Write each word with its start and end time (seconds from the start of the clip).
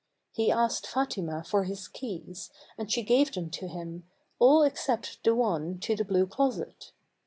He 0.31 0.51
asked 0.51 0.87
Fatima 0.87 1.43
for 1.43 1.63
his 1.65 1.87
keys, 1.87 2.49
and 2.75 2.91
she 2.91 3.03
gave 3.03 3.31
them 3.33 3.51
to 3.51 3.67
him, 3.67 4.07
all 4.39 4.63
except 4.63 5.23
the 5.23 5.35
one 5.35 5.77
to 5.81 5.95
the 5.95 6.03
Blue 6.03 6.25
Closet. 6.25 6.91